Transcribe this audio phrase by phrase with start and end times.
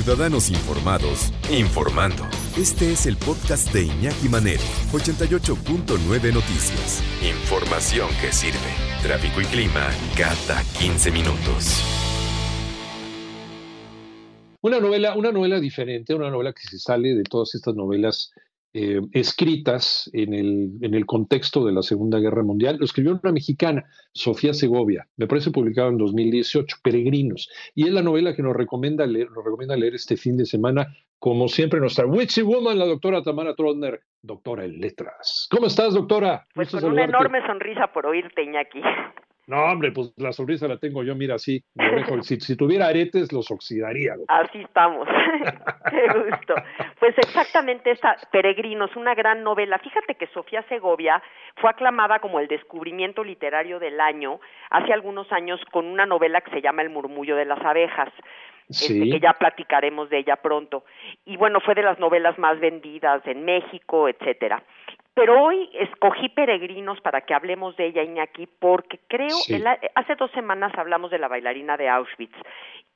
[0.00, 2.22] Ciudadanos Informados, informando.
[2.56, 7.02] Este es el podcast de Iñaki Manero, 88.9 Noticias.
[7.20, 8.70] Información que sirve.
[9.02, 11.82] Tráfico y clima cada 15 minutos.
[14.60, 18.30] Una novela, una novela diferente, una novela que se sale de todas estas novelas
[18.74, 22.76] eh, escritas en el, en el contexto de la Segunda Guerra Mundial.
[22.78, 28.02] Lo escribió una mexicana, Sofía Segovia, me parece publicado en 2018, Peregrinos, y es la
[28.02, 30.86] novela que nos recomienda leer, nos recomienda leer este fin de semana,
[31.18, 35.48] como siempre, nuestra witchy woman, la doctora Tamara Trotner, doctora en letras.
[35.50, 36.46] ¿Cómo estás, doctora?
[36.54, 38.80] Pues con una enorme sonrisa por oírte, Iñaki.
[39.48, 41.64] No, hombre, pues la sonrisa la tengo yo, mira, así.
[42.22, 44.14] Si, si, tuviera aretes, los oxidaría.
[44.28, 45.08] Así estamos.
[45.90, 46.54] Qué gusto.
[46.98, 49.78] Pues exactamente esta, Peregrinos, una gran novela.
[49.78, 51.22] Fíjate que Sofía Segovia
[51.56, 54.40] fue aclamada como el descubrimiento literario del año
[54.70, 58.12] hace algunos años con una novela que se llama El murmullo de las abejas.
[58.68, 60.84] Este, que ya platicaremos de ella pronto.
[61.24, 64.62] Y bueno, fue de las novelas más vendidas en México, etcétera.
[65.18, 69.36] Pero hoy escogí Peregrinos para que hablemos de ella, Iñaki, porque creo,
[69.96, 72.36] hace dos semanas hablamos de la bailarina de Auschwitz,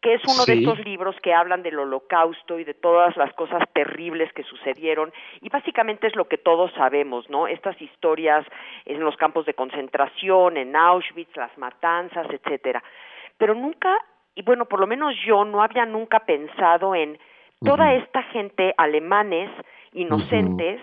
[0.00, 3.64] que es uno de estos libros que hablan del holocausto y de todas las cosas
[3.72, 7.48] terribles que sucedieron, y básicamente es lo que todos sabemos, ¿no?
[7.48, 8.46] Estas historias
[8.84, 12.84] en los campos de concentración, en Auschwitz, las matanzas, etcétera.
[13.36, 13.98] Pero nunca,
[14.36, 17.18] y bueno, por lo menos yo no había nunca pensado en
[17.64, 19.50] toda esta gente, alemanes,
[19.92, 20.80] inocentes,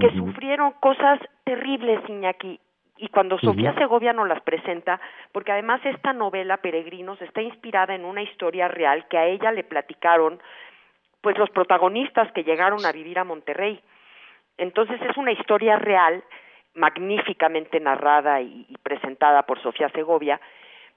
[0.00, 2.58] que sufrieron cosas terribles, Iñaki.
[2.96, 5.00] Y cuando Sofía Segovia nos las presenta,
[5.32, 9.64] porque además esta novela, Peregrinos, está inspirada en una historia real que a ella le
[9.64, 10.38] platicaron,
[11.22, 13.80] pues los protagonistas que llegaron a vivir a Monterrey.
[14.58, 16.22] Entonces es una historia real,
[16.74, 20.38] magníficamente narrada y, presentada por Sofía Segovia,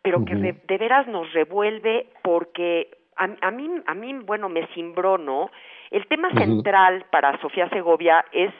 [0.02, 5.17] pero que de, veras nos revuelve porque a, a, mí, a mí, bueno, me cimbró,
[5.17, 5.50] ¿no?
[5.90, 8.52] El tema central para Sofía Segovia es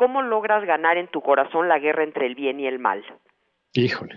[0.00, 3.04] ¿cómo logras ganar en tu corazón la guerra entre el bien y el mal?
[3.74, 4.14] Híjole.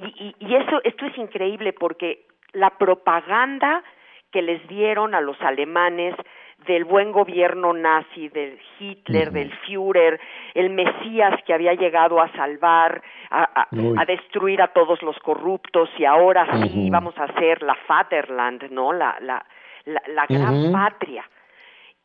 [0.00, 3.84] Y, y, eso, esto es increíble porque la propaganda
[4.32, 6.16] que les dieron a los alemanes
[6.66, 10.18] del buen gobierno nazi, del Hitler, del Führer,
[10.54, 13.00] el Mesías que había llegado a salvar,
[13.30, 18.68] a, a, destruir a todos los corruptos y ahora sí vamos a ser la Vaterland,
[18.72, 18.92] ¿no?
[18.92, 19.44] La, la,
[20.08, 21.24] la, gran patria.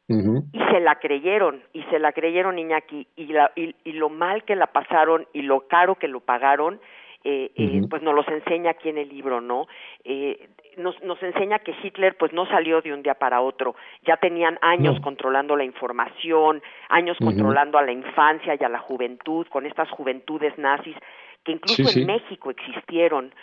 [0.08, 4.56] Y se la creyeron, y se la creyeron Iñaki, y, la, y, lo mal que
[4.56, 6.82] la pasaron y lo caro que lo pagaron,
[7.24, 9.68] eh, eh, pues nos los enseña aquí en el libro, ¿no?
[10.04, 13.76] Eh, nos, nos enseña que Hitler pues no salió de un día para otro,
[14.06, 19.48] ya tenían años controlando la información, años controlando a la infancia y a la juventud,
[19.48, 20.98] con estas juventudes nazis
[21.46, 23.34] que incluso en México existieron,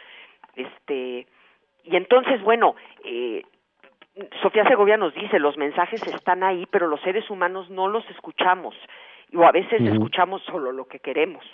[0.56, 1.26] este,
[1.84, 3.42] y entonces, bueno, eh,
[4.42, 8.74] Sofía Segovia nos dice, los mensajes están ahí, pero los seres humanos no los escuchamos,
[9.34, 11.44] o a veces escuchamos solo lo que queremos.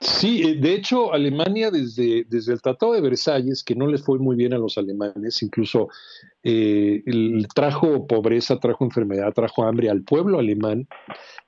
[0.00, 4.18] Sí, eh, de hecho, Alemania desde, desde el Tratado de Versalles, que no les fue
[4.18, 5.88] muy bien a los alemanes, incluso
[6.44, 7.02] eh,
[7.54, 10.86] trajo pobreza, trajo enfermedad, trajo hambre al pueblo alemán.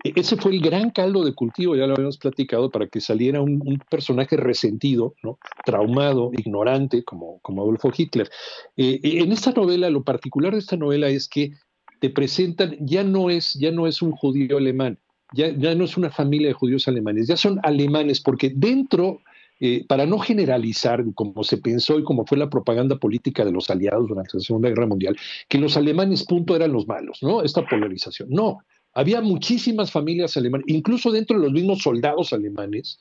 [0.02, 3.40] E, ese fue el gran caldo de cultivo, ya lo habíamos platicado, para que saliera
[3.40, 5.38] un, personaje resentido, ¿no?
[5.64, 8.28] traumado, ignorante, como, como Adolfo Hitler.
[8.76, 11.52] Eh, en esta novela, lo particular de esta novela es que
[12.00, 14.98] te presentan, ya no es, ya no es un judío alemán,
[15.32, 19.20] ya, no es una familia de judíos alemanes, ya son alemanes, porque dentro,
[19.60, 23.70] eh, para no generalizar como se pensó y como fue la propaganda política de los
[23.70, 25.16] aliados durante la Segunda Guerra Mundial,
[25.48, 27.42] que los alemanes, punto, eran los malos, ¿no?
[27.42, 28.30] Esta polarización.
[28.30, 28.58] No,
[28.94, 33.00] había muchísimas familias alemanas, incluso dentro de los mismos soldados alemanes,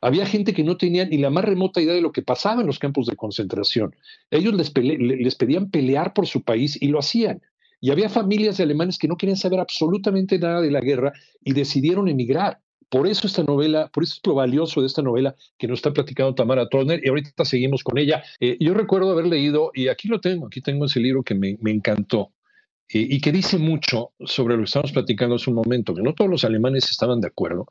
[0.00, 2.66] había gente que no tenía ni la más remota idea de lo que pasaba en
[2.66, 3.94] los campos de concentración.
[4.30, 7.42] Ellos les, les pedían pelear por su país y lo hacían.
[7.80, 11.52] Y había familias de alemanes que no querían saber absolutamente nada de la guerra y
[11.52, 12.60] decidieron emigrar.
[12.88, 15.92] Por eso esta novela, por eso es lo valioso de esta novela que nos está
[15.92, 18.22] platicando Tamara Turner y ahorita seguimos con ella.
[18.38, 21.58] Eh, yo recuerdo haber leído, y aquí lo tengo, aquí tengo ese libro que me,
[21.64, 22.32] encantó
[22.88, 26.14] eh, y que dice mucho sobre lo que estamos platicando hace un momento, que no
[26.14, 27.66] todos los alemanes estaban de acuerdo,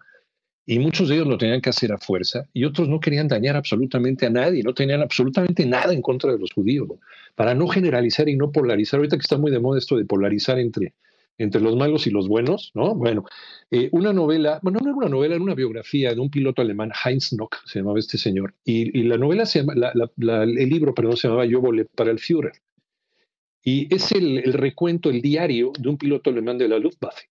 [0.65, 3.55] y muchos de ellos lo tenían que hacer a fuerza y otros no querían dañar
[3.55, 6.89] absolutamente a nadie, no tenían absolutamente nada en contra de los judíos,
[7.35, 8.97] para no generalizar y no polarizar.
[8.97, 10.93] Ahorita que está muy de moda esto de polarizar entre,
[11.37, 12.95] entre los malos y los buenos, ¿no?
[12.95, 13.25] Bueno,
[13.69, 16.91] eh, una novela, bueno, no era una novela, era una biografía de un piloto alemán,
[17.05, 21.27] Heinz Nock, se llamaba este señor, y, la novela se llama, el libro, perdón, se
[21.27, 22.53] llamaba Yo volé para el Führer.
[23.67, 27.29] Y es el, el recuento, el diario de un piloto alemán de la Luftwaffe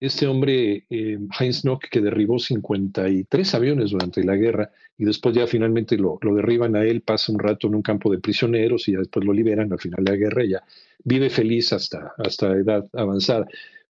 [0.00, 5.46] este hombre eh, Heinz Nock que derribó 53 aviones durante la guerra y después ya
[5.46, 8.98] finalmente lo, derriban a él, pasa un rato en un campo de prisioneros y ya
[8.98, 10.64] después lo liberan al final de la guerra y ya
[11.04, 13.46] vive feliz hasta, hasta edad avanzada.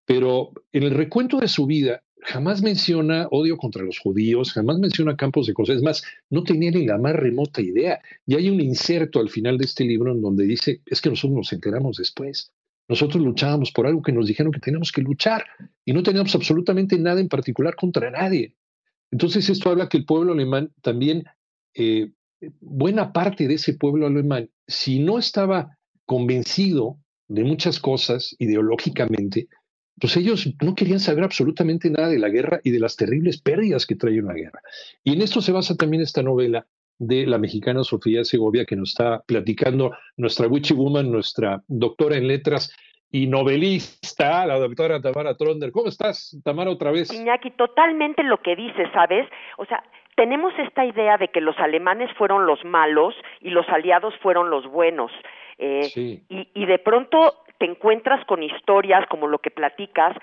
[0.05, 5.17] Pero en el recuento de su vida jamás menciona odio contra los judíos, jamás menciona
[5.17, 8.01] campos de cosas, es más, no tenía ni la más remota idea.
[8.27, 11.37] Y hay un inserto al final de este libro en donde dice, es que nosotros
[11.37, 12.53] nos enteramos después.
[12.89, 15.45] Nosotros luchábamos por algo que nos dijeron que teníamos que luchar
[15.85, 18.57] y no teníamos absolutamente nada en particular contra nadie.
[19.11, 21.25] Entonces esto habla que el pueblo alemán también,
[21.75, 22.11] eh,
[22.61, 26.99] buena parte de ese pueblo alemán, si no estaba convencido
[27.29, 29.49] de muchas cosas ideológicamente,
[30.01, 33.87] pues ellos no querían saber absolutamente nada de la guerra y de las terribles pérdidas
[33.87, 34.61] que trae una guerra.
[35.03, 36.67] Y en esto se basa también esta novela
[36.99, 42.29] de la mexicana Sofía Segovia, que nos está platicando nuestra witchy woman, nuestra doctora en
[42.29, 42.75] letras
[43.11, 45.71] y novelista, la doctora Tamara Tronder.
[45.71, 47.13] ¿Cómo estás, Tamara, otra vez?
[47.13, 49.29] Iñaki, totalmente lo que dices, ¿sabes?
[49.57, 49.83] O sea,
[50.17, 54.67] tenemos esta idea de que los alemanes fueron los malos y los aliados fueron los
[54.67, 55.13] buenos.
[55.59, 60.17] Eh, y, y de pronto te encuentras con historias como lo que platicas,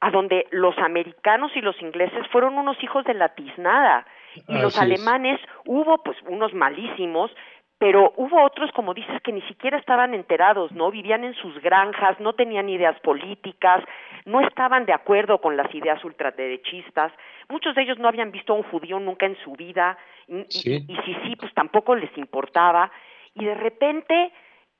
[0.00, 4.06] a donde los americanos y los ingleses fueron unos hijos de la tiznada
[4.46, 7.30] y los alemanes hubo pues unos malísimos,
[7.78, 10.90] pero hubo otros, como dices, que ni siquiera estaban enterados, ¿no?
[10.90, 13.84] Vivían en sus granjas, no tenían ideas políticas,
[14.24, 17.12] no estaban de acuerdo con las ideas ultraderechistas,
[17.48, 19.96] muchos de ellos no habían visto a un judío nunca en su vida,
[20.26, 22.90] y, si sí, pues tampoco les importaba,
[23.34, 24.32] y de repente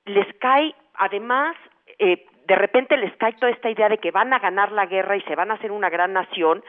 [0.05, 1.57] les cae, además,
[2.01, 5.17] eh, de repente les cae toda esta idea de que van a ganar la guerra
[5.17, 6.65] y se van a hacer una gran nación,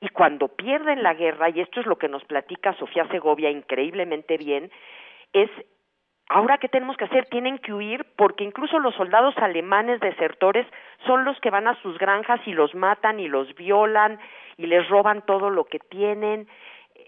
[0.00, 4.36] y cuando pierden la guerra, y esto es lo que nos platica Sofía Segovia increíblemente
[4.36, 4.70] bien,
[5.32, 5.50] es
[6.28, 10.66] ahora qué tenemos que hacer, tienen que huir porque incluso los soldados alemanes desertores
[11.06, 14.18] son los que van a sus granjas y los matan y los violan
[14.56, 16.48] y les roban todo lo que tienen.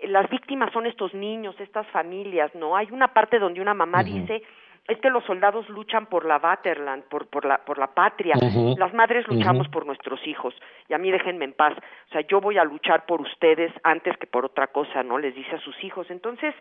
[0.03, 2.77] Las víctimas son estos niños, estas familias, ¿no?
[2.77, 4.43] Hay una parte donde una mamá dice
[4.88, 8.35] es que los soldados luchan por la Vaterland, por, por, la, por la patria.
[8.79, 10.55] Las madres luchamos por nuestros hijos.
[10.88, 11.75] Y a mí déjenme en paz.
[12.09, 15.19] O sea, yo voy a luchar por ustedes antes que por otra cosa, ¿no?
[15.19, 16.09] Les dice a sus hijos.
[16.11, 16.55] Entonces,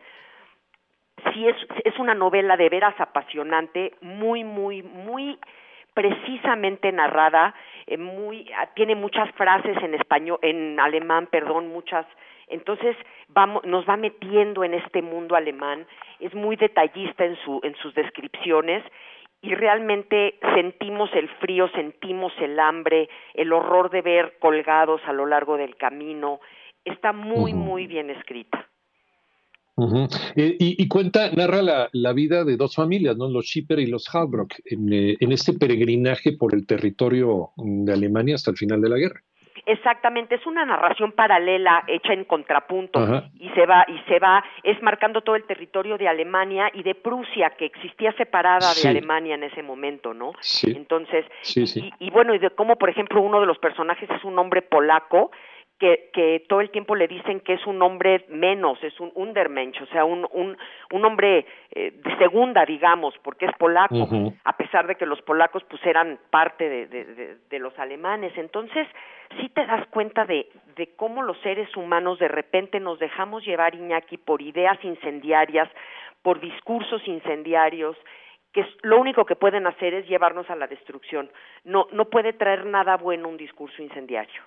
[1.34, 5.38] sí es, es una novela de veras apasionante, muy, muy, muy
[5.94, 7.54] precisamente narrada,
[7.88, 12.06] eh, muy, tiene muchas frases en español, en alemán, perdón, muchas
[12.48, 12.96] entonces
[13.30, 15.86] vamos, nos va metiendo en este mundo alemán,
[16.20, 18.84] es muy detallista en, su, en sus descripciones
[19.42, 25.26] y realmente sentimos el frío, sentimos el hambre, el horror de ver colgados a lo
[25.26, 26.40] largo del camino.
[26.84, 28.68] Está muy, muy bien escrita.
[30.38, 33.28] Eh, y, cuenta, narra la, la, vida de dos familias, ¿no?
[33.28, 38.36] los Schipper y los Halbrock, en, eh, en este peregrinaje por el territorio de Alemania
[38.36, 39.22] hasta el final de la guerra.
[39.66, 43.00] Exactamente, es una narración paralela hecha en contrapunto
[43.40, 46.94] y se va y se va es marcando todo el territorio de Alemania y de
[46.94, 50.34] Prusia que existía separada de Alemania en ese momento, ¿no?
[50.42, 50.74] Sí.
[50.76, 51.26] Entonces,
[51.56, 54.62] y, y, bueno, y de cómo por ejemplo uno de los personajes es un hombre
[54.62, 55.32] polaco
[55.80, 59.82] que, que todo el tiempo le dicen que es un hombre menos, es un undermensch,
[59.82, 60.58] o sea, un, un,
[60.92, 64.08] un hombre eh, de segunda, digamos, porque es polaco,
[64.46, 68.32] a pesar de que los polacos pues eran parte de, de, de, los alemanes.
[68.38, 68.88] Entonces,
[69.40, 73.76] sí te das cuenta de, de cómo los seres humanos de repente nos dejamos llevar,
[73.76, 75.70] Iñaki, por ideas incendiarias,
[76.22, 77.98] por discursos incendiarios,
[78.54, 81.30] que lo único que pueden hacer es llevarnos a la destrucción.
[81.66, 84.42] No, no puede traer nada bueno un discurso incendiario.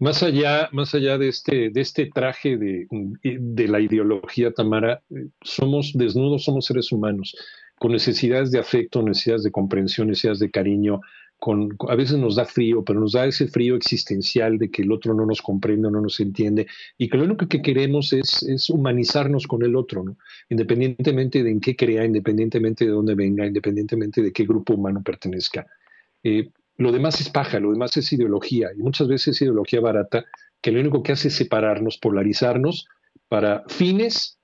[0.00, 2.88] Más allá, más allá de este, de este traje de,
[3.22, 5.02] de, la ideología, Tamara,
[5.42, 7.36] somos desnudos, somos seres humanos,
[7.78, 11.00] con necesidades de afecto, necesidades de comprensión, necesidades de cariño.
[11.38, 14.92] Con, a veces nos da frío, pero nos da ese frío existencial de que el
[14.92, 16.66] otro no nos comprende, no nos entiende,
[16.98, 20.18] y que lo único que queremos es, es humanizarnos con el otro, ¿no?
[20.50, 25.66] independientemente de en qué crea, independientemente de dónde venga, independientemente de qué grupo humano pertenezca.
[26.22, 30.24] Eh, lo demás es paja, lo demás es ideología, y muchas veces es ideología barata
[30.62, 32.88] que lo único que hace es separarnos, polarizarnos
[33.28, 34.40] para fines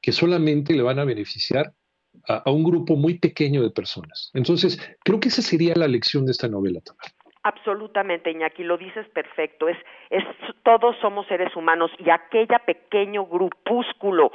[0.00, 1.74] que solamente le van a beneficiar
[2.26, 4.30] a, un grupo muy pequeño de personas.
[4.32, 6.80] Entonces, creo que esa sería la lección de esta novela.
[7.42, 9.68] Absolutamente, Iñaki, lo dices perfecto.
[9.68, 9.76] Es,
[10.08, 10.24] es,
[10.62, 14.32] todos somos seres humanos y aquella pequeño grupúsculo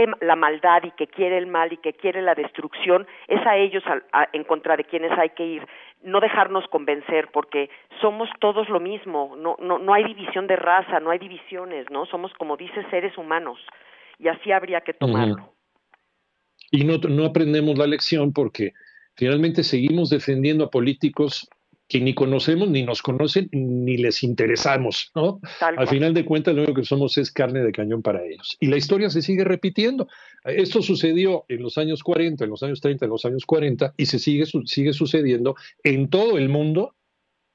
[0.00, 3.56] quiere la maldad y que quiere el mal y que quiere la destrucción, es a
[3.56, 3.82] ellos
[4.32, 5.66] en contra de quienes hay que ir,
[6.02, 11.00] no dejarnos convencer, porque somos todos lo mismo, no, no, no hay división de raza,
[11.00, 12.06] no hay divisiones, ¿no?
[12.06, 13.58] Somos, como dices, seres humanos,
[14.18, 15.52] y así habría que tomarlo.
[16.70, 18.72] Y no, no aprendemos la lección porque
[19.16, 21.48] finalmente seguimos defendiendo a políticos
[21.90, 25.40] que ni conocemos, ni nos conocen, ni les interesamos, ¿no?
[25.60, 28.56] Al final de cuentas, lo único que somos es carne de cañón para ellos.
[28.60, 30.06] Y la historia se sigue repitiendo.
[30.44, 34.06] Esto sucedió en los años 40, en los años 30, en los años 40, y
[34.06, 36.94] se sigue, sigue sucediendo en todo el mundo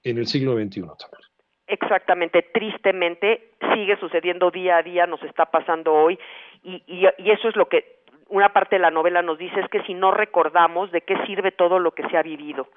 [0.03, 1.21] en el siglo XXI también.
[1.67, 6.19] Exactamente, tristemente sigue sucediendo día a día, nos está pasando hoy,
[6.61, 9.81] y, y eso es lo que una parte de la novela nos dice, es que
[9.83, 12.67] si no recordamos de qué sirve todo lo que se ha vivido.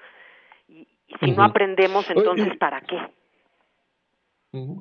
[1.08, 2.98] Y si no aprendemos, entonces, ¿para qué?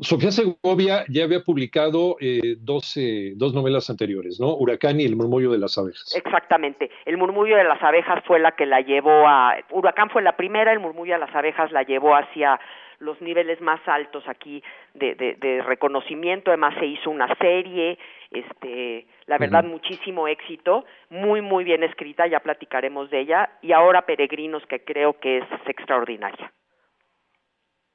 [0.02, 2.98] Sofía Segovia ya había publicado eh, dos,
[3.36, 4.56] dos novelas anteriores, ¿no?
[4.56, 6.16] Huracán y El murmullo de las abejas.
[6.16, 6.90] Exactamente.
[7.06, 9.58] El murmullo de las abejas fue la que la llevó a...
[9.72, 12.60] Huracán fue la primera, el murmullo de las abejas la llevó hacia
[13.00, 16.52] los niveles más altos aquí de, de, reconocimiento.
[16.52, 18.00] Además se hizo una serie,
[18.32, 23.50] este, la verdad muchísimo éxito, muy muy bien escrita, ya platicaremos de ella.
[23.62, 26.54] Y ahora Peregrinos, que creo que es extraordinaria.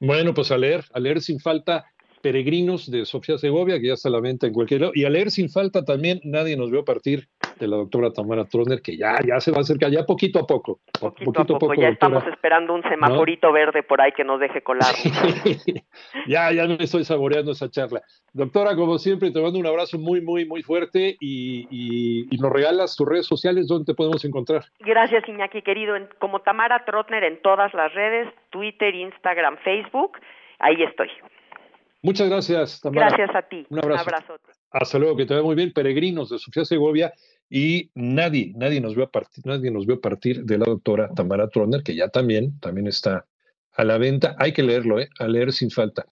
[0.00, 1.84] Bueno, pues a leer, a leer sin falta
[2.22, 4.92] Peregrinos de Sofía Segovia, que ya está a la venta en cualquier lado.
[4.94, 7.28] Y a leer sin falta también Nadie nos vio partir
[7.62, 10.46] de la doctora Tamara Trotner, que ya, ya se va a acercar, ya poquito a
[10.46, 10.80] poco.
[11.00, 14.92] Poquito, a poco, ya estamos esperando un semaforito verde por ahí que nos deje colar.
[16.26, 18.02] ya, ya me estoy saboreando esa charla.
[18.32, 23.08] Doctora, como siempre, te mando un abrazo muy, muy, muy fuerte y, nos regalas tus
[23.08, 24.64] redes sociales, ¿dónde te podemos encontrar?
[24.80, 25.94] Gracias, Iñaki, querido.
[26.18, 30.18] como Tamara Trotner en todas las redes, Twitter, Instagram, Facebook,
[30.58, 31.08] ahí estoy.
[32.02, 33.06] Muchas gracias, Tamara.
[33.06, 33.64] Gracias a ti.
[33.70, 34.34] Un abrazo.
[34.72, 35.72] Hasta luego, que te vaya muy bien.
[35.72, 37.12] Peregrinos de Sofía Segovia
[37.48, 41.82] y nadie, nadie nos vio partir, nadie nos vio partir de la doctora Tamara Troner,
[41.82, 43.26] que ya también, también está
[43.72, 44.34] a la venta.
[44.38, 45.10] Hay que leerlo, ¿eh?
[45.18, 46.06] a leer sin falta.